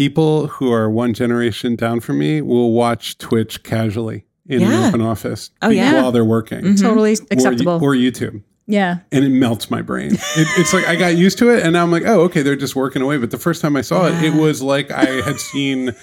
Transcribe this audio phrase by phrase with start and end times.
[0.00, 5.02] people who are one generation down from me will watch Twitch casually in an open
[5.02, 5.92] office Oh, yeah.
[6.00, 6.60] while they're working.
[6.62, 6.82] Mm-hmm.
[6.86, 7.74] Totally acceptable.
[7.82, 8.42] Or, YouTube.
[8.66, 9.00] yeah.
[9.12, 10.12] And it melts my brain.
[10.14, 10.20] It,
[10.58, 12.74] it's like I got used to it and now I'm like, oh, okay, they're just
[12.74, 13.18] working away.
[13.18, 15.94] But the first time I saw it, it was like I had seen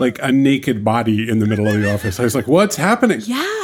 [0.00, 2.18] like a naked body in the middle of the office.
[2.18, 3.20] I was like, what's happening?
[3.24, 3.63] Yeah.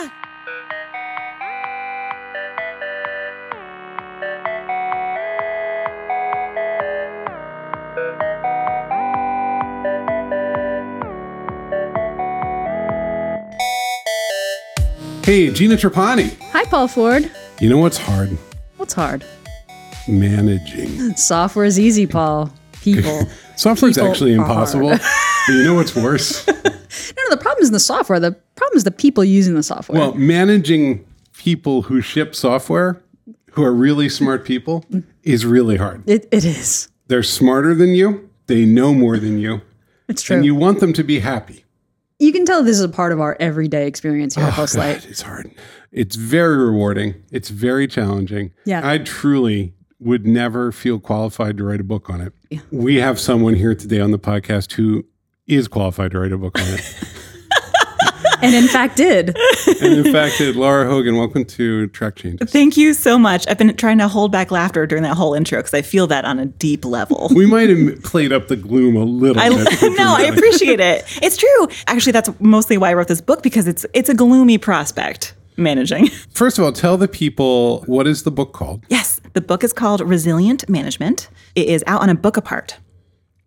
[15.31, 16.37] Hey, Gina Trapani.
[16.51, 17.31] Hi, Paul Ford.
[17.61, 18.37] You know what's hard?
[18.79, 19.25] What's hard?
[20.09, 21.15] Managing.
[21.15, 22.53] Software is easy, Paul.
[22.83, 23.29] People.
[23.57, 24.89] Software's People actually impossible.
[24.89, 25.01] but
[25.51, 26.45] you know what's worse?
[26.49, 28.19] no, no, the problem isn't the software.
[28.19, 30.01] The problem is the people using the software.
[30.01, 31.07] Well, managing
[31.39, 33.01] people who ship software
[33.53, 34.85] who are really smart people
[35.23, 36.03] is really hard.
[36.11, 36.89] it, it is.
[37.07, 39.61] They're smarter than you, they know more than you,
[40.09, 40.35] It's true.
[40.39, 41.67] and you want them to be happy.
[42.33, 45.01] Can tell this is a part of our everyday experience here at Oh, Postlight.
[45.03, 45.51] God, it's hard.
[45.91, 47.15] It's very rewarding.
[47.33, 48.53] It's very challenging.
[48.65, 48.89] Yeah.
[48.89, 52.61] I truly would never feel qualified to write a book on it.
[52.71, 55.05] We have someone here today on the podcast who
[55.47, 56.95] is qualified to write a book on it.
[58.43, 59.37] And in fact, did.
[59.83, 62.51] and in fact, uh, Lara Hogan, welcome to Track Changes.
[62.51, 63.47] Thank you so much.
[63.49, 66.25] I've been trying to hold back laughter during that whole intro because I feel that
[66.25, 67.31] on a deep level.
[67.35, 69.93] We might have played up the gloom a little I bit.
[69.99, 71.05] no, I appreciate it.
[71.23, 71.69] It's true.
[71.87, 76.09] Actually, that's mostly why I wrote this book because it's it's a gloomy prospect managing.
[76.33, 79.73] First of all, tell the people what is the book called Yes, the book is
[79.73, 81.29] called Resilient Management.
[81.55, 82.79] It is out on a book apart.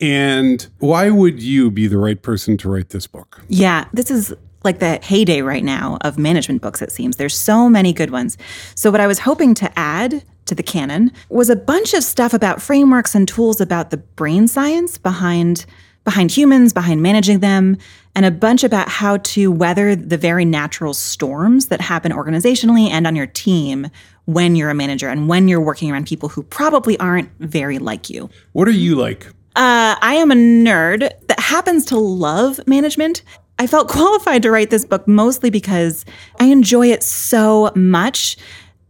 [0.01, 3.41] and why would you be the right person to write this book?
[3.47, 4.33] Yeah, this is
[4.63, 7.17] like the heyday right now of management books, it seems.
[7.17, 8.37] There's so many good ones.
[8.75, 12.33] So, what I was hoping to add to the canon was a bunch of stuff
[12.33, 15.65] about frameworks and tools about the brain science behind
[16.03, 17.77] behind humans, behind managing them,
[18.15, 23.07] and a bunch about how to weather the very natural storms that happen organizationally and
[23.07, 23.89] on your team
[24.25, 28.09] when you're a manager and when you're working around people who probably aren't very like
[28.09, 28.29] you.
[28.51, 29.27] What are you like?
[29.55, 33.21] Uh, I am a nerd that happens to love management.
[33.59, 36.05] I felt qualified to write this book mostly because
[36.39, 38.37] I enjoy it so much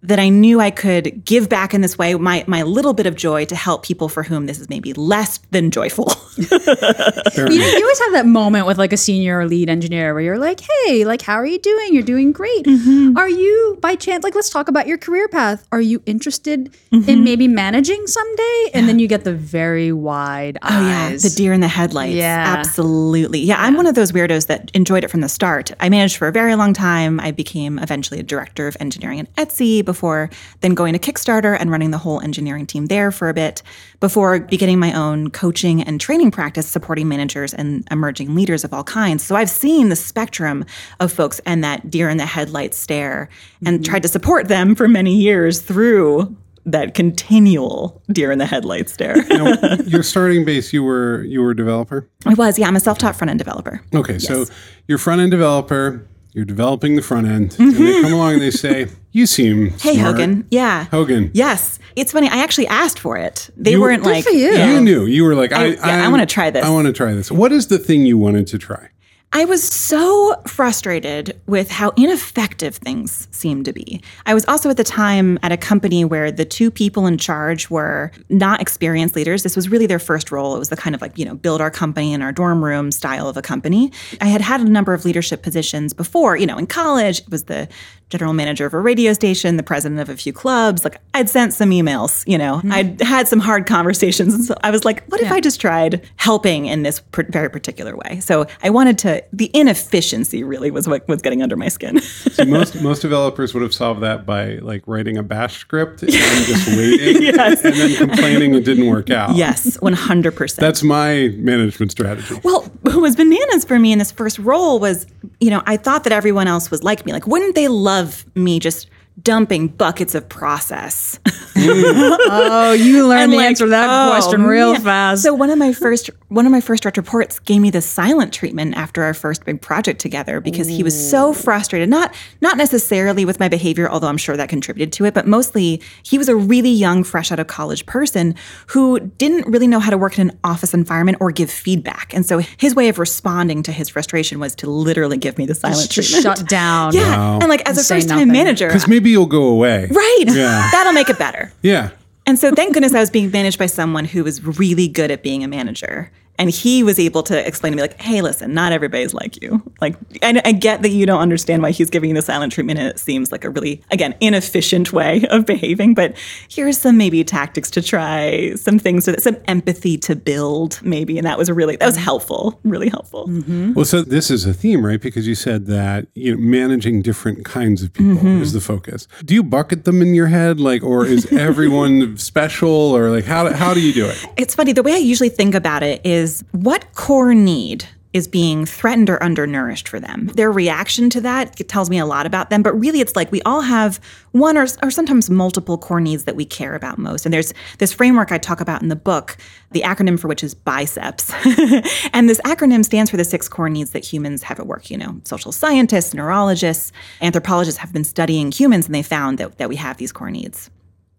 [0.03, 3.15] that I knew I could give back in this way my my little bit of
[3.15, 6.09] joy to help people for whom this is maybe less than joyful.
[6.09, 7.73] Fair You, enough.
[7.73, 10.59] you always have that moment with like a senior or lead engineer where you're like,
[10.61, 11.93] hey, like, how are you doing?
[11.93, 12.65] You're doing great.
[12.65, 13.17] Mm-hmm.
[13.17, 15.65] Are you, by chance, like, let's talk about your career path.
[15.71, 17.09] Are you interested Mm-hmm.
[17.09, 18.69] in maybe managing someday?
[18.75, 22.13] And then you get the very wide Oh yeah, the deer in the headlights.
[22.13, 22.53] Yeah.
[22.57, 23.39] absolutely.
[23.39, 25.71] Yeah, I'm one of those weirdos that enjoyed it from the start.
[25.79, 27.19] I managed for a very long time.
[27.19, 30.29] I became eventually a director of engineering at Etsy before
[30.61, 33.61] then going to Kickstarter and running the whole engineering team there for a bit
[33.99, 38.83] before beginning my own coaching and training practice supporting managers and emerging leaders of all
[38.83, 39.23] kinds.
[39.23, 40.65] So I've seen the spectrum
[40.99, 43.29] of folks and that deer in the headlights stare
[43.63, 43.83] and mm-hmm.
[43.83, 49.15] tried to support them for many years through that continual deer in the headlights stare.
[49.29, 52.07] Now, your starting base, you were you were a developer.
[52.25, 52.67] I was, yeah.
[52.67, 53.81] I'm a self-taught front-end developer.
[53.93, 54.45] Okay, so
[54.87, 56.07] you're front end developer.
[56.33, 59.77] You're developing the front end, and they come along and they say, "You seem Mm-hmm.
[59.77, 60.47] Hey, smart." Hogan.
[60.49, 60.85] Yeah.
[60.85, 61.29] Hogan.
[61.33, 61.77] Yes.
[61.95, 62.27] It's funny.
[62.27, 63.51] I actually asked for it.
[63.55, 64.51] They You- weren't like, for you.
[64.51, 64.73] Yeah.
[64.73, 65.05] You knew.
[65.05, 66.65] You were like, I, I- yeah, I wanna try this.
[66.65, 67.31] I want to try this.
[67.31, 68.89] What is the thing you wanted to try?
[69.35, 73.99] I was so frustrated with how ineffective things seemed to be.
[74.27, 77.67] I was also at the time at a company where the two people in charge
[77.71, 79.41] were not experienced leaders.
[79.41, 80.55] This was really their first role.
[80.55, 82.91] It was the kind of like, you know, build our company in our dorm room
[82.91, 83.91] style of a company.
[84.21, 87.45] I had had a number of leadership positions before, you know, in college, it was
[87.45, 87.67] the
[88.09, 90.83] general manager of a radio station, the president of a few clubs.
[90.83, 92.71] Like I'd sent some emails, you know, mm-hmm.
[92.71, 94.33] I'd had some hard conversations.
[94.33, 97.49] And so I was like, what if I just tried helping in this per- very
[97.49, 98.19] particular way?
[98.19, 101.99] So I wanted to, the inefficiency really was what was getting under my skin.
[102.01, 106.11] See, most most developers would have solved that by like writing a bash script and
[106.11, 109.35] just waiting, and then complaining it didn't work out.
[109.35, 110.55] yes, 100%.
[110.57, 112.39] That's my management strategy.
[112.43, 115.05] Well, what was bananas for me in this first role was,
[115.39, 117.13] you know, I thought that everyone else was like me.
[117.13, 118.89] Like, wouldn't they love me just
[119.21, 121.19] dumping buckets of process?
[121.69, 124.81] oh, you learned the like, answer to that oh, question real man.
[124.81, 125.23] fast.
[125.23, 128.33] So one of my first one of my first direct reports gave me the silent
[128.33, 131.89] treatment after our first big project together because he was so frustrated.
[131.89, 135.81] Not not necessarily with my behavior, although I'm sure that contributed to it, but mostly
[136.03, 138.35] he was a really young, fresh out of college person
[138.67, 142.13] who didn't really know how to work in an office environment or give feedback.
[142.13, 145.55] And so his way of responding to his frustration was to literally give me the
[145.55, 146.39] silent just treatment.
[146.39, 146.93] shut down.
[146.93, 147.39] yeah.
[147.39, 148.67] And like as a And say first time manager.
[148.67, 149.87] Because maybe you'll go away.
[149.89, 150.23] Right.
[150.27, 150.69] Yeah.
[150.71, 151.52] That'll make it better.
[151.61, 151.91] Yeah.
[152.25, 155.23] And so thank goodness I was being managed by someone who was really good at
[155.23, 158.71] being a manager And he was able to explain to me, like, hey, listen, not
[158.71, 159.61] everybody's like you.
[159.81, 162.79] Like, I, I get that you don't understand why he's giving you the silent treatment,
[162.79, 165.93] and it seems like a really, again, inefficient way of behaving.
[165.93, 166.15] But
[166.49, 171.17] here's some maybe tactics to try, some things, to, some empathy to build, maybe.
[171.17, 172.03] And that was really, that was mm-hmm.
[172.03, 173.27] helpful, really helpful.
[173.27, 173.73] Mm-hmm.
[173.73, 175.01] Well, so this is a theme, right?
[175.01, 178.41] Because you said that you know managing different kinds of people mm-hmm.
[178.41, 179.07] is the focus.
[179.23, 183.53] Do you bucket them in your head, like, or is everyone special, or like how
[183.53, 184.25] how do you do it?
[184.37, 184.73] It's funny.
[184.73, 189.21] The way I usually think about it is what core need is being threatened or
[189.23, 190.27] undernourished for them.
[190.35, 192.61] Their reaction to that tells me a lot about them.
[192.61, 193.99] But really, it's like we all have
[194.31, 197.25] one or, or sometimes multiple core needs that we care about most.
[197.25, 199.37] And there's this framework I talk about in the book,
[199.71, 202.09] the acronym for which is BICEPS.
[202.13, 204.91] and this acronym stands for the six core needs that humans have at work.
[204.91, 209.69] You know, social scientists, neurologists, anthropologists have been studying humans and they found that, that
[209.69, 210.69] we have these core needs.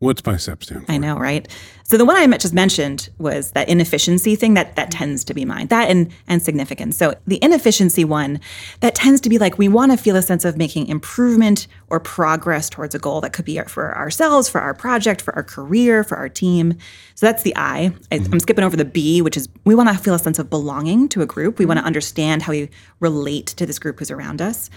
[0.04, 0.92] What's biceps stand for?
[0.92, 1.48] I know, right?
[1.84, 5.46] So the one I just mentioned was that inefficiency thing that that tends to be
[5.46, 5.68] mine.
[5.68, 6.98] That and and significance.
[6.98, 8.38] So the inefficiency one,
[8.80, 12.00] that tends to be like we want to feel a sense of making improvement or
[12.00, 16.04] progress towards a goal that could be for ourselves, for our project, for our career,
[16.04, 16.76] for our team.
[17.14, 17.92] So that's the I.
[18.12, 18.32] I mm-hmm.
[18.32, 21.08] I'm skipping over the B, which is we want to feel a sense of belonging
[21.10, 21.58] to a group.
[21.58, 22.68] We want to understand how we
[23.00, 24.68] relate to this group who's around us.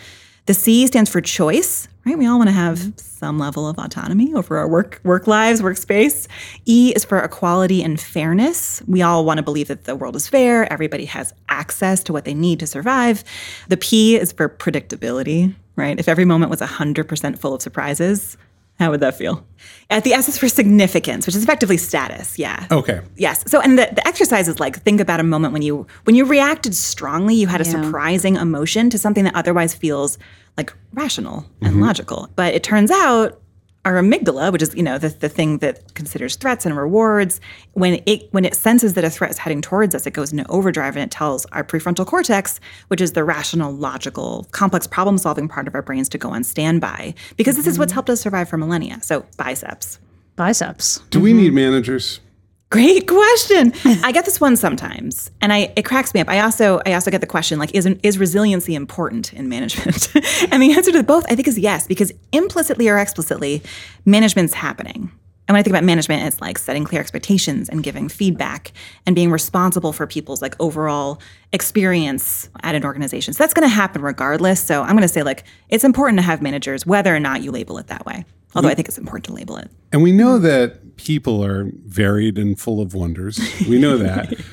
[0.47, 2.17] The C stands for choice, right?
[2.17, 6.25] We all want to have some level of autonomy over our work work lives, workspace.
[6.65, 8.81] E is for equality and fairness.
[8.87, 12.23] We all want to believe that the world is fair, everybody has access to what
[12.23, 13.25] they need to survive.
[13.67, 15.99] The P is for predictability, right?
[15.99, 18.37] If every moment was 100% full of surprises,
[18.79, 19.45] how would that feel?
[19.89, 22.37] At the S is for significance, which is effectively status.
[22.37, 22.67] Yeah.
[22.71, 23.01] Okay.
[23.15, 23.43] Yes.
[23.49, 26.25] So, and the, the exercise is like think about a moment when you when you
[26.25, 30.17] reacted strongly, you had a surprising emotion to something that otherwise feels
[30.57, 31.83] like rational and mm-hmm.
[31.83, 32.29] logical.
[32.35, 33.41] But it turns out
[33.85, 37.39] our amygdala, which is you know the, the thing that considers threats and rewards,
[37.73, 40.47] when it when it senses that a threat is heading towards us, it goes into
[40.49, 42.59] overdrive and it tells our prefrontal cortex,
[42.89, 46.43] which is the rational, logical, complex problem solving part of our brains, to go on
[46.43, 47.95] standby because this is what's mm-hmm.
[47.95, 48.99] helped us survive for millennia.
[49.01, 49.99] So biceps.
[50.35, 50.99] Biceps.
[51.09, 51.55] Do we need mm-hmm.
[51.55, 52.19] managers?
[52.69, 53.71] Great question.
[54.03, 56.27] I get this one sometimes, and I it cracks me up.
[56.27, 60.13] I also I also get the question like, is is resiliency important in management?
[60.51, 63.63] and the answer to both I think is yes, because implicitly or explicitly,
[64.05, 65.11] management's happening.
[65.47, 68.73] And when I think about management, it's like setting clear expectations and giving feedback
[69.05, 71.21] and being responsible for people's like overall
[71.53, 73.33] experience at an organization.
[73.33, 74.61] So that's going to happen regardless.
[74.61, 77.51] So I'm going to say like it's important to have managers, whether or not you
[77.51, 78.25] label it that way.
[78.55, 78.71] Although mm-hmm.
[78.73, 79.71] I think it's important to label it.
[79.93, 83.39] And we know that people are varied and full of wonders.
[83.67, 84.33] We know that.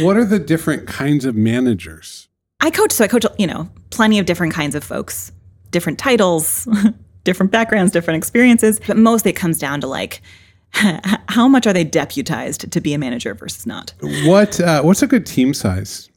[0.00, 2.26] What are the different kinds of managers?
[2.58, 5.30] I coach, so I coach, you know, plenty of different kinds of folks,
[5.70, 6.66] different titles,
[7.24, 8.80] different backgrounds, different experiences.
[8.84, 10.22] But mostly it comes down to like,
[10.72, 13.94] how much are they deputized to be a manager versus not?
[14.24, 16.09] What uh, what's a good team size?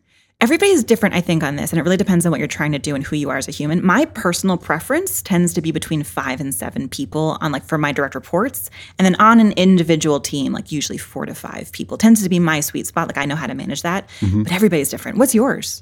[0.44, 2.78] Everybody's different, I think, on this, and it really depends on what you're trying to
[2.78, 3.81] do and who you are as a human.
[3.81, 7.94] My personal preference tends to be between five and seven people on like for my
[7.94, 8.69] direct reports,
[9.00, 12.40] and then on an individual team, like usually four to five people tends to be
[12.40, 13.07] my sweet spot.
[13.07, 14.44] Like I know how to manage that, mm-hmm.
[14.44, 15.18] but everybody's different.
[15.18, 15.81] What's yours?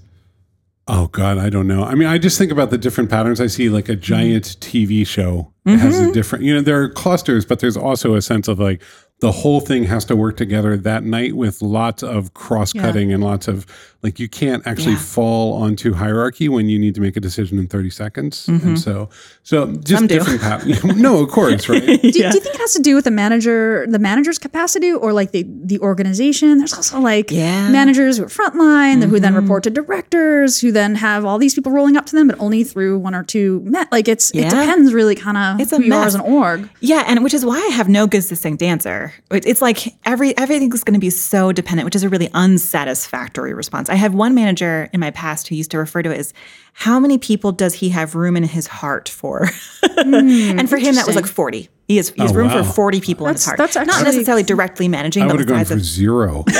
[0.87, 1.83] Oh God, I don't know.
[1.83, 3.41] I mean, I just think about the different patterns.
[3.41, 4.01] I see like a mm-hmm.
[4.01, 6.11] giant TV show that has a mm-hmm.
[6.11, 6.45] different.
[6.45, 8.83] You know, there are clusters, but there's also a sense of like
[9.21, 13.23] the whole thing has to work together that night with lots of cross cutting and
[13.23, 13.65] lots of
[14.03, 14.97] like you can't actually Yeah.
[15.15, 18.47] fall onto hierarchy when you need to make a decision in 30 seconds.
[18.47, 19.09] And so,
[19.43, 20.83] so just Some different patterns.
[20.97, 21.85] no, of course, right?
[22.01, 25.13] Do, do you think it has to do with the manager, the manager's capacity, or
[25.13, 26.57] like the the organization?
[26.57, 27.61] There's also like Yeah.
[27.65, 27.71] Mm-hmm.
[27.73, 31.71] managers who are frontline, who then report to directors, who then have all these people
[31.71, 33.61] rolling up to them, but only through one or two.
[33.65, 33.91] Met.
[33.91, 36.25] Like it's it depends really, kind of It's a who you are as mess.
[36.25, 36.67] an org.
[36.79, 39.10] Yeah, and which is why I have no good succinct answer.
[39.31, 43.53] It- It's like every everything's going to be so dependent, which is a really unsatisfactory
[43.53, 43.89] response.
[43.89, 46.33] I have one manager in my past who used to refer to it as
[46.73, 49.49] how many people does he have room in his heart for?
[49.97, 51.69] and for him, that was like forty.
[51.87, 52.63] He has, he has Oh, room wow.
[52.63, 53.57] for forty people in his heart.
[53.57, 56.45] that's not necessarily directly managing, I but would have gone for of zero.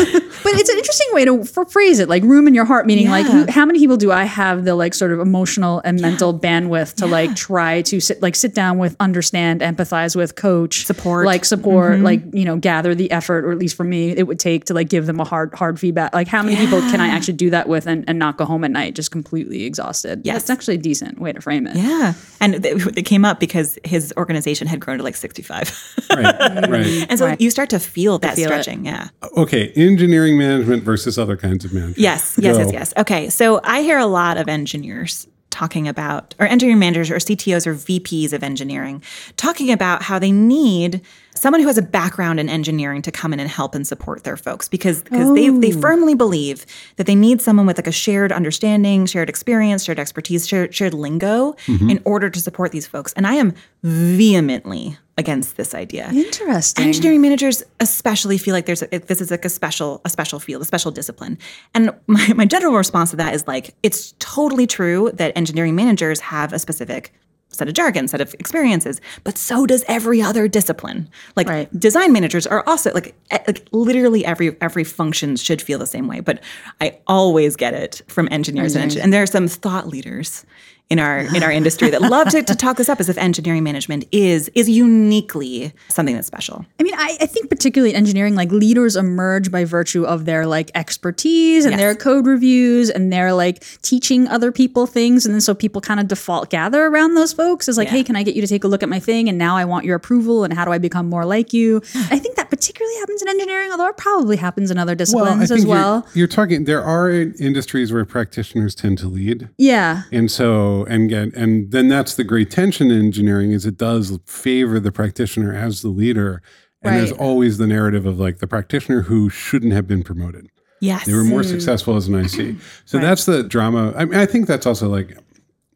[0.52, 3.08] But it's an interesting way to f- phrase it, like room in your heart, meaning
[3.08, 6.38] like who, how many people do I have the like sort of emotional and mental
[6.38, 11.26] bandwidth to like try to sit like sit down with, understand, empathize with, coach, Support.
[11.26, 12.04] like support, mm-hmm.
[12.04, 14.74] like you know, gather the effort, or at least for me, it would take to
[14.74, 16.14] like give them a hard hard feedback.
[16.14, 18.64] Like how many people can I actually do that with and, and not go home
[18.64, 20.22] at night just completely exhausted?
[20.24, 21.76] Yeah, it's actually a decent way to frame it.
[21.76, 25.70] yeah, and th- it came up because his organization had grown to like sixty-five,
[26.10, 26.24] right,
[26.68, 27.06] right.
[27.08, 28.62] and so you start to feel that feel it.
[28.62, 28.84] stretching.
[28.84, 29.08] Yeah.
[29.36, 31.98] Okay, engineering management versus other kinds of management.
[31.98, 32.62] Yes, yes, Go.
[32.62, 32.94] yes, yes.
[32.96, 37.66] Okay, so I hear a lot of engineers talking about, or engineering managers or CTOs
[37.66, 39.02] or VPs of engineering,
[39.36, 41.00] talking about how they need
[41.40, 44.36] someone who has a background in engineering to come in and help and support their
[44.36, 45.80] folks because because they they oh.
[45.80, 46.66] firmly believe
[46.96, 50.92] that they need someone with like a shared understanding, shared experience, shared expertise, shared, shared
[50.92, 51.88] lingo mm-hmm.
[51.88, 53.14] in order to support these folks.
[53.14, 56.10] And I am vehemently against this idea.
[56.12, 56.84] Interesting.
[56.84, 60.60] Engineering managers especially feel like there's a, this is like a special a special field,
[60.60, 61.38] a special discipline.
[61.74, 66.20] And my, my general response to that is like it's totally true that engineering managers
[66.20, 67.14] have a specific
[67.52, 71.08] set of jargon, set of experiences, but so does every other discipline.
[71.36, 71.80] Like Right.
[71.80, 73.14] design managers are also like
[73.46, 76.20] like literally every every function should feel the same way.
[76.20, 76.42] But
[76.80, 80.44] I always get it from engineers and, engi- and there are some thought leaders
[80.90, 83.62] in our in our industry that love to, to talk this up as if engineering
[83.62, 86.66] management is is uniquely something that's special.
[86.78, 90.46] I mean, I, I think particularly in engineering, like leaders emerge by virtue of their
[90.46, 91.80] like expertise and Yes.
[91.80, 95.24] their code reviews and their like teaching other people things.
[95.24, 97.92] And then so people kind of default gather around those folks as like, Yeah.
[97.92, 99.28] hey, can I get you to take a look at my thing?
[99.28, 100.42] And now I want your approval.
[100.44, 101.82] And how do I become more like you?
[101.94, 105.60] I think that particularly happens in engineering, although it probably happens in other disciplines as
[105.60, 106.06] you're- well.
[106.14, 106.64] You're, talking.
[106.64, 110.02] There are industries where practitioners tend to lead, Yeah.
[110.12, 114.18] and so and get and then that's the great tension in engineering is it does
[114.26, 116.42] favor the practitioner as the leader,
[116.82, 120.48] and there's always the narrative of like the practitioner who shouldn't have been promoted.
[120.80, 121.06] Yes.
[121.06, 122.56] They were more successful as an IC.
[122.84, 123.92] So that's the drama.
[123.96, 125.16] I mean, I think that's also like,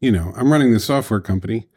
[0.01, 1.67] you know, I'm running this software company,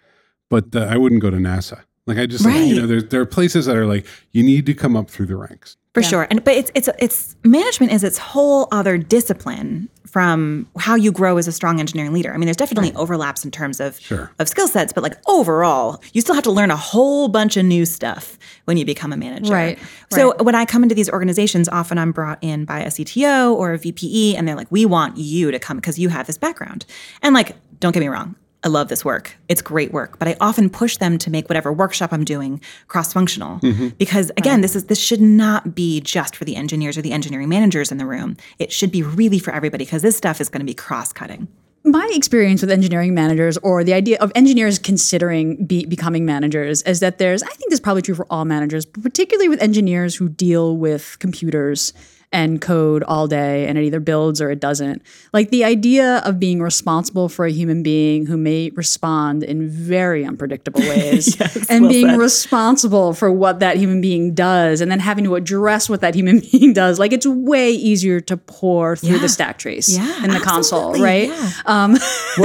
[0.51, 1.81] but uh, I wouldn't go to NASA.
[2.09, 4.65] Like I just, like, you know, there, there are places that are like, you need
[4.67, 5.77] to come up through the ranks.
[5.93, 6.27] For sure.
[6.31, 11.37] And but it's it's it's management is its whole other discipline from how you grow
[11.39, 12.33] as a strong engineering leader.
[12.33, 14.31] I mean, there's definitely overlaps in terms of Sure.
[14.39, 17.65] of skill sets, but like overall, you still have to learn a whole bunch of
[17.65, 19.53] new stuff when you become a manager.
[19.53, 19.79] Right,
[20.13, 23.75] So when I come into these organizations, often I'm brought in by a CTO or
[23.75, 26.87] a VPE, and they're like, "We want you to come because you have this background."
[27.23, 28.37] And like, don't get me wrong.
[28.65, 29.37] I love this work.
[29.49, 33.61] It's great work, but I often push them to make whatever workshop I'm doing cross-functional
[33.61, 33.89] mm-hmm.
[33.99, 37.49] because again, this is this should not be just for the engineers or the engineering
[37.49, 38.37] managers in the room.
[38.59, 41.47] It should be really for everybody because this stuff is going to be cross-cutting.
[41.85, 46.99] my experience with engineering managers or the idea of engineers considering be, becoming managers is
[46.99, 50.17] that there's i think this is probably true for all managers but particularly with engineers
[50.17, 51.93] who deal with computers
[52.31, 55.01] and code all day and it either builds or it doesn't
[55.33, 60.27] like the idea of being responsible for a human being who may respond in very
[60.27, 62.19] unpredictable ways and well being said.
[62.19, 66.41] responsible for what that human being does and then having to address what that human
[66.53, 69.19] being does like it's way easier to pour through Yeah.
[69.23, 71.51] the stack trace Yeah, in the console right yeah.
[71.65, 71.99] um, Way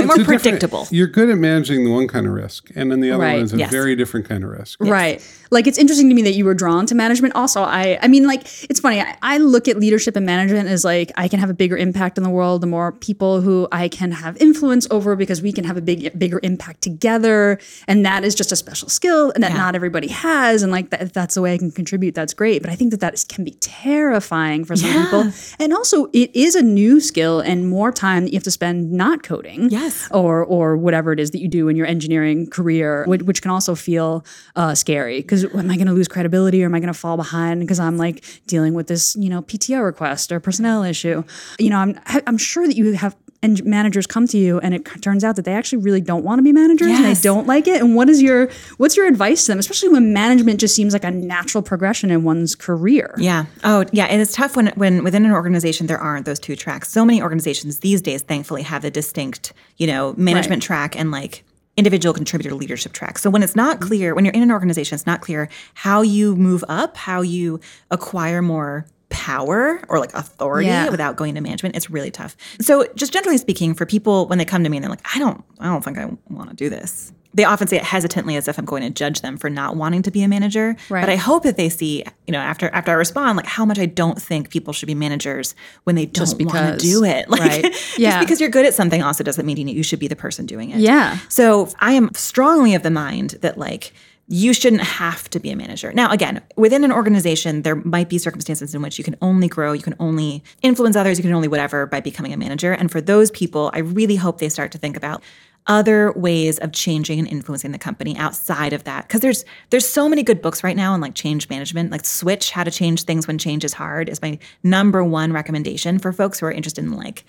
[0.05, 0.87] more It's a different- predictable.
[0.91, 3.35] You're good at managing the one kind of risk, and then the other Right.
[3.35, 3.71] one is a Yes.
[3.71, 4.79] very different kind of risk.
[4.81, 5.21] Right.
[5.51, 7.35] Like it's interesting to me that you were drawn to management.
[7.35, 9.01] Also, I I mean, like it's funny.
[9.01, 12.17] I, I look at leadership and management as like I can have a bigger impact
[12.17, 12.61] in the world.
[12.61, 16.17] The more people who I can have influence over, because we can have a big
[16.17, 19.57] bigger impact together, and that is just a special skill and that Yeah.
[19.57, 20.63] not everybody has.
[20.63, 22.61] And like that, if that's the way I can contribute, that's great.
[22.61, 23.51] But I think that that is, can be
[23.93, 25.03] terrifying for some Yeah.
[25.03, 25.31] people.
[25.59, 28.91] And also, it is a new skill and more time that you have to spend
[28.91, 30.07] not coding Yes.
[30.11, 33.51] or or whatever it is that you do in your engineering career, which, which can
[33.51, 34.25] also feel
[34.55, 37.17] uh, scary because am I going to lose credibility or am I going to fall
[37.17, 41.23] behind because I'm like dealing with this you know PTO request or personnel issue?
[41.59, 43.15] You know, I'm I'm sure that you have.
[43.41, 46.39] And managers come to you, and it turns out that they actually really don't want
[46.39, 47.81] to be managers, and they don't like it.
[47.81, 51.03] And what is your what's your advice to them, especially when management just seems like
[51.03, 53.13] a natural progression in one's career?
[53.17, 53.47] Yeah.
[53.65, 54.05] Oh, yeah.
[54.05, 56.89] And it's tough when when within an organization there aren't those two tracks.
[56.89, 61.43] So many organizations these days, thankfully, have a distinct, you know, management track and like
[61.75, 63.17] individual contributor leadership track.
[63.17, 66.37] So when it's not clear, when you're in an organization, it's not clear how you
[66.37, 67.59] move up, how you
[67.91, 70.89] acquire more power or like authority Yeah.
[70.89, 74.45] without going to management it's really tough so just generally speaking for people when they
[74.45, 76.69] come to me and they're like i don't i don't think i want to do
[76.69, 79.75] this they often say it hesitantly as if i'm going to judge them for not
[79.75, 81.01] wanting to be a manager Right.
[81.01, 83.77] but i hope that they see you know after after i respond like how much
[83.79, 85.53] i don't think people should be managers
[85.83, 87.97] when they don't want to do it like Right.
[87.97, 88.09] Yeah.
[88.11, 90.71] just because you're good at something also doesn't mean you should be the person doing
[90.71, 91.19] it Yeah.
[91.29, 93.93] so I am strongly of the mind that like
[94.27, 95.91] you shouldn't have to be a manager.
[95.91, 99.73] Now, again, within an organization, there might be circumstances in which you can only grow,
[99.73, 102.71] you can only influence others, you can only whatever by becoming a manager.
[102.71, 105.21] And for those people, I really hope they start to think about
[105.67, 110.09] other ways of changing and influencing the company outside of that because there's there's so
[110.09, 113.27] many good books right now on like change management like switch how to change things
[113.27, 116.91] when change is hard is my number one recommendation for folks who are interested in
[116.91, 117.23] like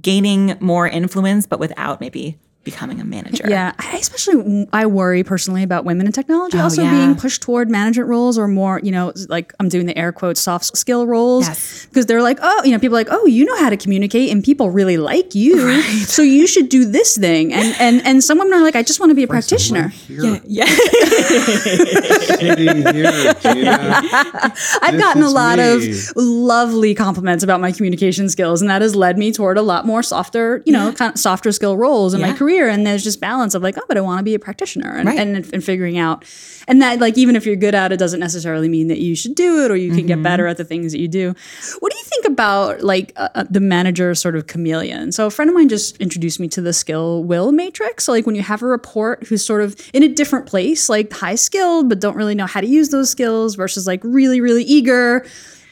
[0.00, 3.44] gaining more influence but without maybe becoming a manager.
[3.48, 6.90] Yeah, I especially I worry personally about women in technology oh, also yeah.
[6.90, 10.40] being pushed toward management roles or more, you know, like I'm doing the air quotes
[10.40, 11.86] soft skill roles Yes.
[11.86, 14.30] because they're like, oh, you know, people are like, oh, you know how to communicate
[14.30, 17.52] and people really like you, so you should do this thing.
[17.52, 19.88] And and and some women are like, I just want to be a practitioner.
[19.88, 20.64] Here, Yeah.
[20.64, 23.06] sitting here,
[23.44, 25.90] I've This gotten a lot me.
[25.90, 29.86] of lovely compliments about my communication skills, and that has led me toward a lot
[29.86, 32.34] more softer, you know, kind of softer skill roles in my Yeah.
[32.54, 32.68] Career.
[32.68, 35.06] And there's just balance of like, oh, but I want to be a practitioner, and,
[35.08, 35.18] Right.
[35.18, 36.24] and and figuring out,
[36.68, 39.34] and that like even if you're good at it, doesn't necessarily mean that you should
[39.34, 40.06] do it or you can Mm-hmm.
[40.08, 41.34] get better at the things that you do.
[41.80, 45.12] What do you think about like uh, uh, the manager sort of chameleon?
[45.12, 48.04] So a friend of mine just introduced me to the skill will matrix.
[48.04, 51.12] So like when you have a report who's sort of in a different place, like
[51.12, 54.64] high skilled but don't really know how to use those skills versus like really really
[54.64, 55.24] eager.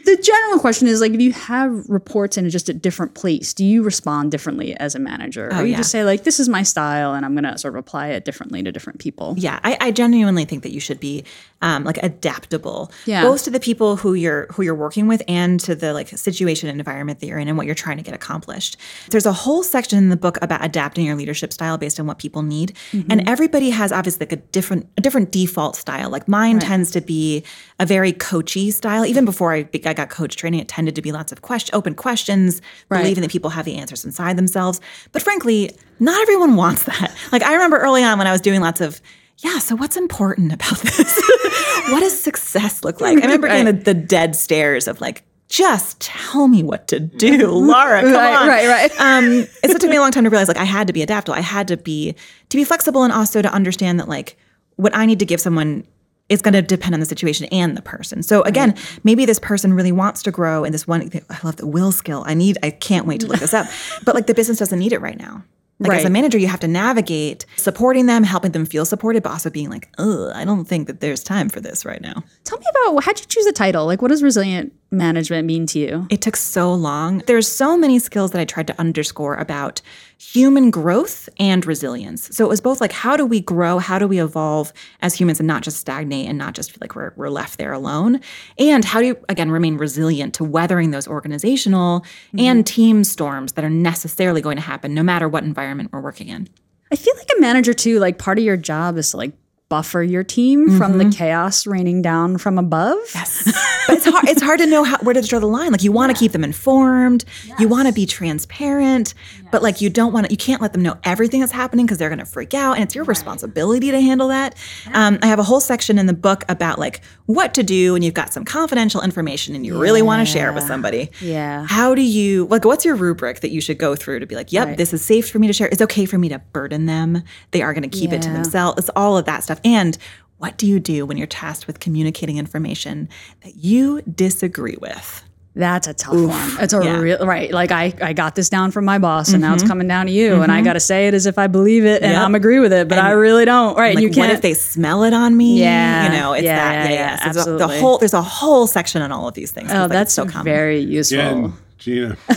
[0.04, 3.64] The general question is like if you have reports in just a different place, do
[3.64, 5.48] you respond differently as a manager?
[5.48, 5.76] or you Oh, yeah.
[5.78, 8.24] just say like this is my style and I'm going to sort of apply it
[8.24, 9.34] differently to different people?
[9.38, 11.24] Yeah, I, I genuinely think that you should be
[11.62, 13.22] um, like adaptable, Yeah.
[13.22, 16.68] both to the people who you're who you're working with and to the like situation
[16.68, 18.76] and environment that you're in and what you're trying to get accomplished.
[19.10, 22.18] There's a whole section in the book about adapting your leadership style based on what
[22.18, 26.10] people need, and everybody has obviously like a different a different default style.
[26.10, 27.44] Like mine tends to be
[27.78, 29.04] a very coachy style.
[29.06, 31.74] Even before I, be- I got coach training, it tended to be lots of question,
[31.74, 33.02] open questions, Right.
[33.02, 34.80] believing that people have the answers inside themselves.
[35.12, 35.70] But frankly,
[36.00, 37.14] not everyone wants that.
[37.30, 39.00] Like I remember early on when I was doing lots of,
[39.38, 41.20] yeah, so what's important about this?
[41.90, 43.18] what does success look like?
[43.18, 47.46] I remember getting the, the dead stares of like, just tell me what to do,
[47.50, 48.00] Lara.
[48.02, 48.48] Come Right, on.
[48.48, 48.92] right, right.
[49.00, 51.36] Um, it took me a long time to realize like I had to be adaptable.
[51.36, 52.14] I had to be
[52.48, 54.38] to be flexible and also to understand that like
[54.76, 55.86] what I need to give someone
[56.32, 58.22] is going to depend on the situation and the person.
[58.22, 58.74] So again,
[59.04, 61.10] maybe this person really wants to grow in this one.
[61.30, 62.24] I love the will skill.
[62.26, 62.56] I need.
[62.62, 63.66] I can't wait to look this up.
[64.04, 65.44] But like the business doesn't need it right now.
[65.78, 69.30] Like as a manager, you have to navigate supporting them, helping them feel supported, but
[69.30, 72.58] also being like, "Oh, I don't think that there's time for this right now." Tell
[72.58, 73.86] me about how'd you choose the title?
[73.86, 76.06] Like, what does resilient management mean to you?
[76.10, 77.18] It took so long.
[77.26, 79.80] There's so many skills that I tried to underscore about
[80.18, 82.34] human growth and resilience.
[82.36, 85.40] So it was both like how do we grow, how do we evolve as humans
[85.40, 88.20] and not just stagnate and not just feel like we're, we're left there alone?
[88.58, 92.40] And how do you again remain resilient to weathering those organizational mm-hmm.
[92.40, 96.28] and team storms that are necessarily going to happen no matter what environment we're working
[96.28, 96.48] in?
[96.92, 99.32] I feel like a manager too, like part of your job is to like
[99.72, 102.98] buffer your team from the chaos raining down from above.
[103.14, 103.44] Yes.
[103.86, 104.28] but it's hard.
[104.28, 105.72] It's hard to know how, where to draw the line.
[105.72, 107.24] Like you want to keep them informed,
[107.58, 109.14] you want to be transparent,
[109.50, 110.30] but like you don't want to.
[110.30, 112.82] You can't let them know everything that's happening because they're going to freak out, and
[112.82, 114.56] it's your responsibility to handle that.
[114.92, 118.02] Um, I have a whole section in the book about like what to do when
[118.02, 121.10] you've got some confidential information and you really want to share it with somebody.
[121.22, 121.64] Yeah.
[121.66, 122.66] How do you like?
[122.66, 125.30] What's your rubric that you should go through to be like, yep, this is safe
[125.30, 125.68] for me to share.
[125.68, 127.22] It's okay for me to burden them.
[127.52, 128.78] They are going to keep it to themselves.
[128.78, 129.60] It's all of that stuff.
[129.64, 129.96] And
[130.38, 133.08] what do you do when you're tasked with communicating information
[133.42, 135.22] that you disagree with?
[135.54, 136.50] That's a tough one.
[136.60, 136.92] It's a Yeah.
[136.94, 137.00] Mm-hmm.
[137.02, 137.50] real right.
[137.52, 140.12] Like I, I got this down from my boss, and now it's coming down to
[140.12, 142.22] you, and I got to say it as if I believe it and Yep.
[142.22, 143.76] I'm agree with it, but I really don't.
[143.76, 143.94] Right?
[143.94, 144.28] Like, you can't.
[144.28, 145.60] What if they smell it on me?
[145.60, 146.04] Yeah.
[146.10, 146.72] you know, it's Yeah, that.
[146.72, 147.18] yeah, Yeah, yeah.
[147.26, 149.70] yeah, So there's a- the whole there's a whole section on all of these things.
[149.70, 150.44] oh, like, that's so common.
[150.44, 151.18] very useful.
[151.18, 152.16] Jen, Gina.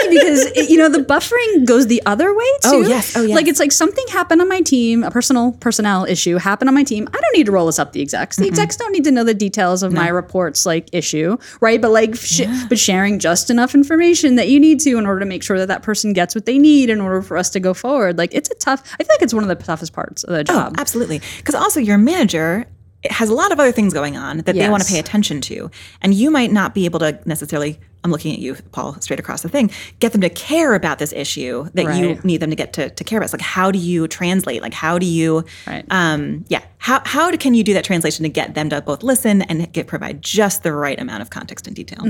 [0.00, 2.86] funny because it, you know the buffering goes the other way oh, too.
[2.86, 3.16] Oh, yes.
[3.16, 3.34] Oh, yes.
[3.34, 6.84] Like it's like something happened on my team, a personal personnel issue happened on my
[6.84, 7.08] team.
[7.08, 8.36] I don't need to roll this up the execs.
[8.36, 11.80] The execs don't need to know the details of my reports like issue, right?
[11.80, 15.26] But like, sh- but sharing just enough information that you need to in order to
[15.26, 17.74] make sure that that person gets what they need in order for us to go
[17.74, 18.18] forward.
[18.18, 18.82] Like it's a tough.
[18.94, 20.74] I feel like it's one of the toughest parts of the oh, job.
[20.76, 21.20] Oh, absolutely.
[21.38, 22.66] Because also your manager
[23.08, 25.70] has a lot of other things going on that they want to pay attention to.
[26.02, 29.40] And you might not be able to necessarily, I'm looking at you, Paul, straight across
[29.42, 32.72] the thing, get them to care about this issue that you need them to get
[32.74, 33.24] to, to care about.
[33.24, 34.60] It's like, how do you translate?
[34.60, 35.84] Like, how do you, Right.
[35.90, 39.42] um, yeah, how, how can you do that translation to get them to both listen
[39.42, 42.02] and get provide just the right amount of context and detail?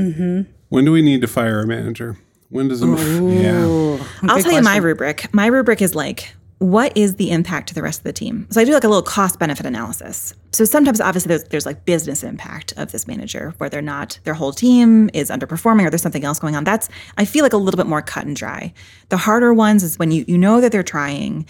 [0.71, 2.17] When do we need to fire a manager?
[2.49, 2.87] When does it?
[2.89, 3.99] Yeah.
[4.23, 5.33] I'll tell you my rubric.
[5.33, 8.47] My rubric is like, what is the impact to the rest of the team?
[8.51, 10.35] So I do like a little cost benefit analysis.
[10.53, 14.35] So sometimes, obviously, there's, there's like business impact of this manager where they're not, their
[14.35, 16.65] whole team is underperforming or there's something else going on.
[16.65, 18.75] That's, I feel like a little bit more cut and dry.
[19.09, 21.47] The harder ones is when you, you know that they're trying,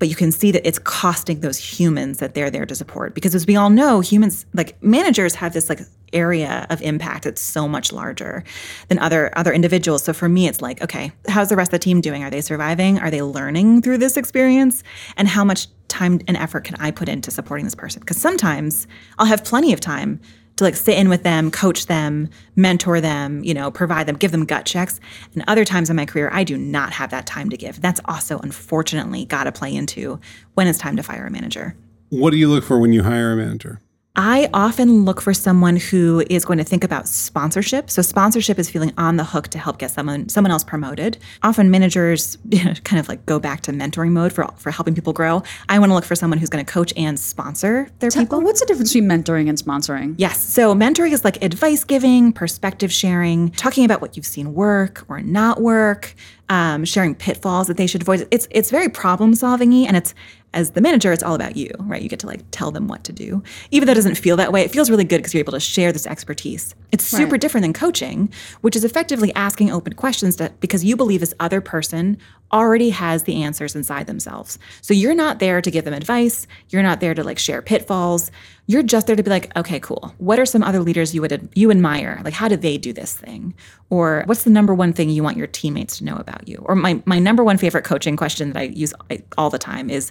[0.00, 3.14] but you can see that it's costing those humans that they're there to support.
[3.14, 5.80] Because as we all know, humans, like managers have this like
[6.12, 8.42] area of impact that's so much larger
[8.88, 10.02] than other other individuals.
[10.02, 12.24] So for me, it's like, okay, how's the rest of the team doing?
[12.24, 12.98] Are they surviving?
[12.98, 14.82] Are they learning through this experience?
[15.16, 18.00] And how much time and effort can I put into supporting this person?
[18.00, 18.86] Because sometimes
[19.18, 20.18] I'll have plenty of time
[20.60, 24.30] to like sit in with them, coach them, mentor them, you know, provide them, give
[24.30, 25.00] them gut checks.
[25.34, 27.80] And other times in my career, I do not have that time to give.
[27.80, 30.20] That's also unfortunately got to play into
[30.54, 31.74] when it's time to fire a manager.
[32.10, 33.80] What do you look for when you hire a manager?
[34.16, 37.88] I often look for someone who is going to think about sponsorship.
[37.88, 41.18] So sponsorship is feeling on the hook to help get someone someone else promoted.
[41.44, 44.94] Often managers you know, kind of like go back to mentoring mode for for helping
[44.94, 45.42] people grow.
[45.68, 48.40] I want to look for someone who's going to coach and sponsor their people.
[48.40, 50.16] What's the difference between mentoring and sponsoring?
[50.18, 50.42] Yes.
[50.42, 55.20] So mentoring is like advice giving, perspective sharing, talking about what you've seen work or
[55.22, 56.14] not work,
[56.48, 58.26] um, sharing pitfalls that they should avoid.
[58.32, 60.14] It's it's very problem solving and it's
[60.52, 62.02] as the manager, it's all about you, right?
[62.02, 63.42] You get to like tell them what to do.
[63.70, 65.60] Even though it doesn't feel that way, it feels really good because you're able to
[65.60, 66.74] share this expertise.
[66.90, 67.40] It's super Right.
[67.40, 68.30] different than coaching,
[68.62, 72.18] which is effectively asking open questions that because you believe this other person
[72.52, 74.58] already has the answers inside themselves.
[74.80, 76.48] So you're not there to give them advice.
[76.70, 78.32] You're not there to like share pitfalls.
[78.66, 80.12] You're just there to be like, okay, cool.
[80.18, 82.20] What are some other leaders you would you admire?
[82.24, 83.54] Like, how do they do this thing?
[83.88, 86.56] Or what's the number one thing you want your teammates to know about you?
[86.66, 88.92] Or my my number one favorite coaching question that I use
[89.38, 90.10] all the time is,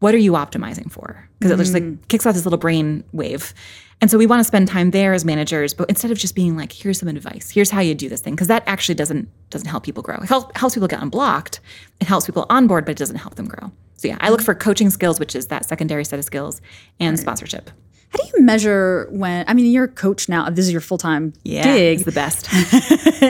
[0.00, 1.28] what are you optimizing for?
[1.38, 2.08] Because it just like mm.
[2.08, 3.54] kicks off this little brain wave.
[4.00, 6.56] And so we want to spend time there as managers, but instead of just being
[6.56, 9.68] like, here's some advice, here's how you do this thing, because that actually doesn't doesn't
[9.68, 10.16] help people grow.
[10.16, 11.60] It help, helps people get unblocked,
[12.00, 13.70] it helps people onboard, but it doesn't help them grow.
[13.96, 14.44] So yeah, I look mm.
[14.46, 16.62] for coaching skills, which is that secondary set of skills,
[16.98, 17.70] and sponsorship.
[18.12, 19.44] How do you measure when?
[19.46, 20.50] I mean, you're a coach now.
[20.50, 21.98] This is your full time Yeah, gig.
[22.00, 22.48] it's the best.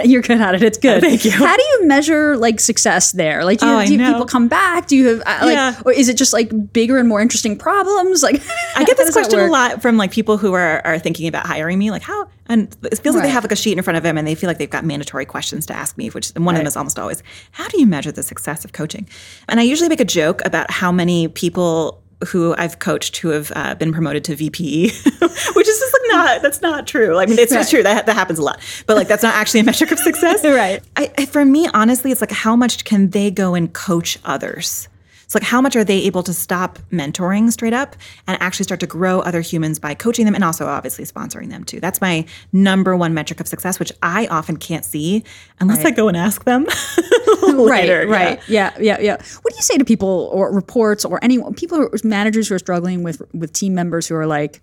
[0.08, 0.62] you're good at it.
[0.62, 1.02] It's good.
[1.02, 1.32] Thank you.
[1.32, 3.44] How do you measure like success there?
[3.44, 4.86] Like, do, you, Oh, do people come back?
[4.86, 5.80] Do you have uh, like, Yeah.
[5.84, 8.22] or is it just like bigger and more interesting problems?
[8.22, 8.40] Like,
[8.76, 11.78] I get this question a lot from like people who are are thinking about hiring
[11.78, 14.02] me, like how and it feels like they have like a sheet in front of
[14.02, 16.54] them and they feel like they've got mandatory questions to ask me, which and one
[16.54, 19.06] of them is almost always, how do you measure the success of coaching?
[19.48, 23.52] And I usually make a joke about how many people who I've coached who have
[23.54, 27.18] uh, been promoted to VP, which is just like not that's not true.
[27.18, 29.60] I mean, it's, it's true that that happens a lot, but like that's not actually
[29.60, 30.82] a metric of success, Right.
[30.96, 34.88] I, I, for me, honestly, it's like how much can they go and coach others?
[35.30, 37.94] It's like how much are they able to stop mentoring straight up
[38.26, 41.62] and actually start to grow other humans by coaching them and also obviously sponsoring them
[41.62, 41.78] too.
[41.78, 45.22] That's my number one metric of success, which I often can't see
[45.60, 46.66] unless I go and ask them.
[47.42, 48.74] later, right, right, yeah.
[48.80, 52.56] yeah, yeah, What do you say to people or reports or anyone, people, managers who
[52.56, 54.60] are struggling with with team members who are like,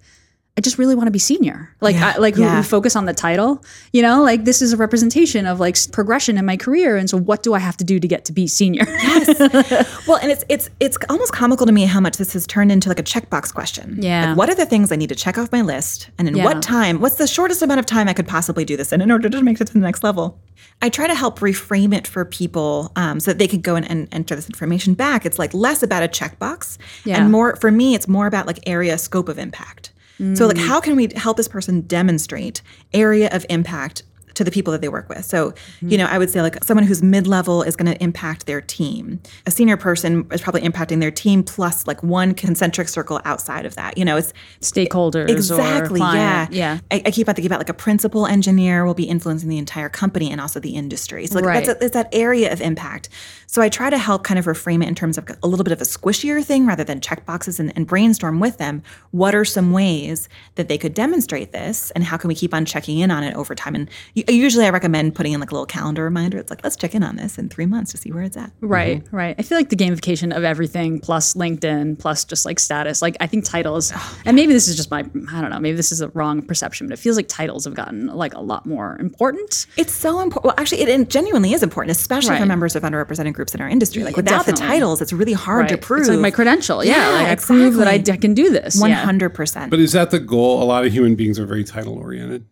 [0.57, 2.55] I just really want to be senior, like, Yeah, I, like yeah.
[2.57, 3.63] who focus on the title.
[3.93, 7.15] You know, like this is a representation of like progression in my career, and so
[7.17, 8.83] what do I have to do to get to be senior?
[8.87, 9.87] Yes.
[10.07, 12.87] Well, and it's it's it's almost comical to me how much this has turned into
[12.89, 13.97] like a checkbox question.
[14.01, 14.29] Yeah.
[14.29, 16.45] Like, what are the things I need to check off my list, and in Yeah.
[16.45, 17.01] what time?
[17.01, 19.43] What's the shortest amount of time I could possibly do this in in order to
[19.43, 20.39] make it to the next level?
[20.81, 23.89] I try to help reframe it for people um, so that they could go and,
[23.89, 25.25] and enter this information back.
[25.25, 27.17] It's like less about a checkbox Yeah.
[27.21, 27.93] and more for me.
[27.95, 29.91] It's more about like area scope of impact.
[30.17, 30.67] So like, mm.
[30.67, 32.62] how can we help this person demonstrate
[32.93, 34.03] area of impact?
[34.38, 35.26] To the people that they work with.
[35.26, 35.97] So, you mm-hmm.
[35.97, 39.19] know, I would say like someone who's mid level is going to impact their team.
[39.45, 43.76] A senior person is probably impacting their team plus like one concentric circle outside of
[43.76, 43.97] that.
[43.97, 46.80] You know, it's Stakeholders, exactly yeah yeah.
[46.91, 49.89] I, I keep on thinking about like a principal engineer will be influencing the entire
[49.89, 51.65] company and also the industry so like Right.
[51.65, 53.10] that's a, it's that area of impact
[53.47, 55.71] so i try to help kind of reframe it in terms of a little bit
[55.71, 59.45] of a squishier thing rather than check boxes and, and brainstorm with them what are
[59.45, 63.12] some ways that they could demonstrate this and how can we keep on checking in
[63.12, 66.03] on it over time and u- usually i recommend putting in like a little calendar
[66.03, 68.37] reminder it's like let's check in on this in three months to see where it's
[68.37, 69.15] at Right, mm-hmm.
[69.15, 69.35] right.
[69.37, 73.01] I feel like the gamification of everything plus LinkedIn plus just like status.
[73.01, 74.99] Like I think titles, oh, and maybe this is just my
[75.31, 75.59] I don't know.
[75.59, 78.41] Maybe this is a wrong perception, but it feels like titles have gotten like a
[78.41, 79.67] lot more important.
[79.77, 80.45] It's so important.
[80.45, 83.69] Well, actually, it, it genuinely is important, especially for members of underrepresented groups in our
[83.69, 84.03] industry.
[84.03, 86.01] Like without the titles, it's really hard to prove.
[86.01, 86.83] It's like my credential.
[86.83, 88.03] Yeah, Yeah, like I prove that I.
[88.07, 88.81] I can do this.
[88.81, 89.69] Hundred percent.
[89.69, 90.63] But is that the goal?
[90.63, 92.45] A lot of human beings are very title oriented.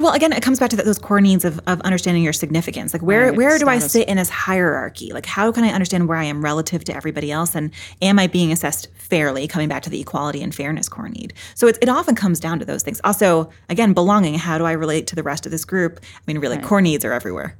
[0.00, 2.94] Well, again, it comes back to that, those core needs of, of understanding your significance.
[2.94, 5.12] Like, where Right, where do I sit in this hierarchy?
[5.12, 8.26] Like, how can I understand where I am relative to everybody else, and am I
[8.26, 9.46] being assessed fairly?
[9.46, 11.34] Coming back to the equality and fairness core need.
[11.54, 12.98] So it, it often comes down to those things.
[13.04, 14.36] Also, again, belonging.
[14.36, 16.00] How do I relate to the rest of this group?
[16.02, 17.58] I mean, really, core needs are everywhere.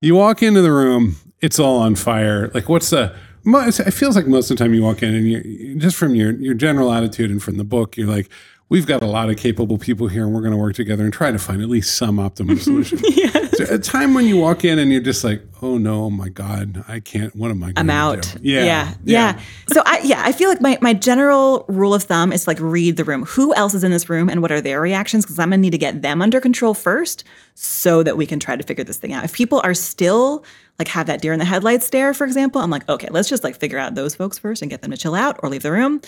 [0.00, 2.50] You walk into the room, it's all on fire.
[2.54, 3.14] Like, what's the?
[3.46, 6.32] It feels like most of the time you walk in, and you just from your
[6.32, 8.30] your general attitude and from the book, you're like,
[8.68, 11.12] we've got a lot of capable people here, and we're going to work together and
[11.12, 12.98] try to find at least some optimum solution.
[13.56, 16.28] There a time when you walk in and you're just like, oh no, oh my
[16.28, 17.34] God, I can't.
[17.36, 17.72] What am I?
[17.76, 18.22] I'm out.
[18.22, 18.40] do?
[18.42, 18.94] Yeah.
[19.04, 19.40] yeah.
[19.72, 22.96] So I yeah, I feel like my, my general rule of thumb is like read
[22.96, 23.24] the room.
[23.26, 25.24] Who else is in this room and what are their reactions?
[25.24, 27.24] Because I'm gonna need to get them under control first
[27.54, 29.24] so that we can try to figure this thing out.
[29.24, 30.44] If people are still
[30.78, 33.44] like have that deer in the headlights stare, for example, I'm like, okay, let's just
[33.44, 35.70] like figure out those folks first and get them to chill out or leave the
[35.70, 36.00] room.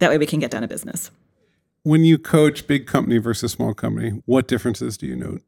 [0.00, 1.10] That way we can get down to business.
[1.82, 5.42] When you coach big company versus small company, what differences do you note?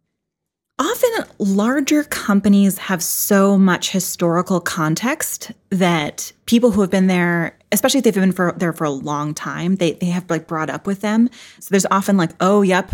[0.79, 7.99] Often, larger companies have so much historical context that people who have been there, especially
[7.99, 10.87] if they've been for, there for a long time, they, they have like brought up
[10.87, 11.29] with them.
[11.59, 12.93] So there's often like, oh, yep,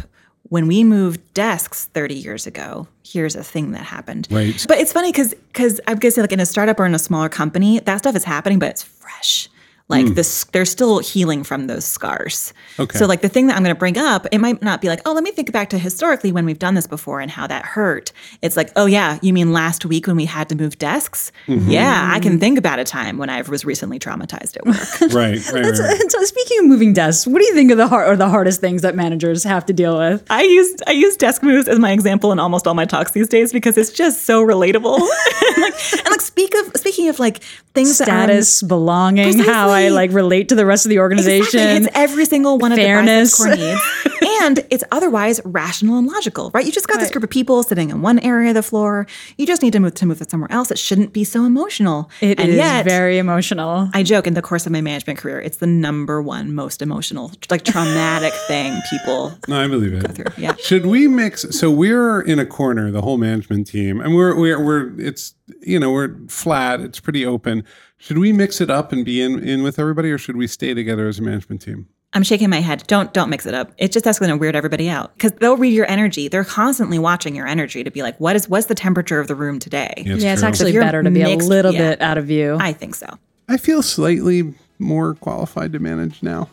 [0.49, 4.27] when we moved desks 30 years ago, here's a thing that happened.
[4.31, 4.64] Right.
[4.66, 6.99] But it's funny because because I'm gonna say like in a startup or in a
[6.99, 9.49] smaller company, that stuff is happening, but it's fresh.
[9.88, 10.14] Like hmm.
[10.14, 12.53] this, they're still healing from those scars.
[12.79, 12.99] Okay.
[12.99, 15.01] So like the thing that I'm going to bring up, it might not be like,
[15.07, 17.64] oh, let me think back to historically when we've done this before and how that
[17.64, 18.12] hurt.
[18.42, 21.31] It's like, oh yeah, you mean last week when we had to move desks?
[21.46, 21.70] Mm-hmm.
[21.70, 24.77] Yeah, I can think about a time when I was recently traumatized at work.
[25.16, 25.79] Right, right, right.
[25.79, 26.01] right.
[26.01, 28.29] And so speaking of moving desks, what do you think of the hard or the
[28.29, 30.27] hardest things that managers have to deal with?
[30.31, 33.29] I use I use desk moves as my example in almost all my talks these
[33.29, 34.99] days because it's just so relatable.
[34.99, 37.42] and, like, and like speak of speaking of like
[37.77, 41.61] things that Status, belonging, how I like relate to the rest of the organization.
[41.61, 41.87] Exactly.
[41.87, 43.39] It's every single one of Fairness.
[43.39, 44.15] the needs.
[44.42, 46.64] and it's otherwise rational and logical, right?
[46.64, 49.07] You just got this group of people sitting in one area of the floor.
[49.37, 50.70] You just need to move to move it somewhere else.
[50.70, 52.11] It shouldn't be so emotional.
[52.20, 53.88] It and is yet, very emotional.
[53.94, 57.33] I joke in the course of my management career, it's the number one most emotional,
[57.51, 60.12] like traumatic thing people No, I believe it.
[60.12, 60.33] through.
[60.37, 60.55] Yeah.
[60.57, 61.42] Should we mix?
[61.59, 65.79] So we're in a corner, the whole management team, and we're we're we're it's you
[65.79, 66.81] know we're flat.
[66.81, 67.64] It's pretty open.
[67.99, 70.75] Should we mix it up and be in in with everybody, or should we stay
[70.75, 71.88] together as a management team?
[72.12, 72.85] I'm shaking my head.
[72.87, 73.73] Don't don't mix it up.
[73.79, 76.29] It's just that's going to weird everybody out because they'll read your energy.
[76.29, 79.35] They're constantly watching your energy to be like, what is what's the temperature of the
[79.35, 79.92] room today?
[79.99, 81.90] It's yeah, it's actually you're better to be mixed- a little yeah.
[81.90, 82.57] bit out of view.
[82.61, 83.07] I think so.
[83.49, 86.49] I feel slightly more qualified to manage now.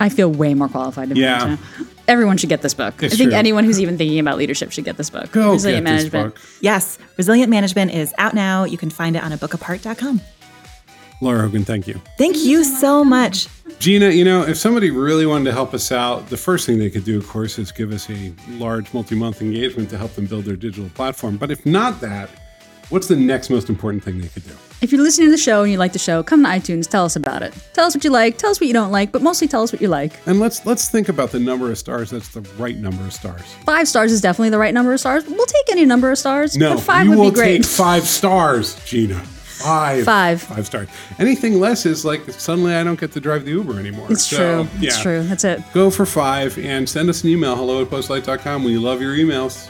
[0.00, 1.38] I feel way more qualified to Yeah.
[1.38, 1.60] manage.
[1.78, 1.86] now.
[2.08, 3.00] Everyone should get this book.
[3.02, 3.38] It's I think true.
[3.38, 5.30] anyone who's even thinking about leadership should get this book.
[5.30, 6.38] Go Resilient get this book.
[6.60, 8.64] Yes, Resilient Management is out now.
[8.64, 10.20] You can find it on a bookapart.com.
[11.22, 12.00] Lara Hogan, thank you.
[12.18, 13.46] Thank you so much.
[13.78, 16.90] Gina, you know, if somebody really wanted to help us out, the first thing they
[16.90, 20.26] could do, of course, is give us a large multi month engagement to help them
[20.26, 21.36] build their digital platform.
[21.36, 22.28] But if not that,
[22.90, 24.52] what's the next most important thing they could do?
[24.80, 27.04] If you're listening to the show and you like the show, come to iTunes, tell
[27.04, 27.54] us about it.
[27.72, 29.72] Tell us what you like, tell us what you don't like, but mostly tell us
[29.72, 30.14] what you like.
[30.26, 33.42] And let's let's think about the number of stars that's the right number of stars.
[33.64, 35.24] Five stars is definitely the right number of stars.
[35.24, 36.56] We'll take any number of stars.
[36.56, 37.62] No, but five you would will be great.
[37.62, 39.22] take five stars, Gina.
[39.62, 40.04] Five.
[40.04, 40.42] Five.
[40.42, 40.88] Five stars.
[41.18, 44.06] Anything less is like suddenly I don't get to drive the Uber anymore.
[44.10, 44.68] it's So, true.
[44.86, 45.22] It's true.
[45.24, 45.60] That's it.
[45.72, 48.64] Go for five and send us an email, hello at postlight.com.
[48.64, 49.68] We love your emails.